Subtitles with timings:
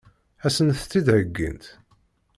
[0.45, 1.65] Ad sent-t-id-heggint?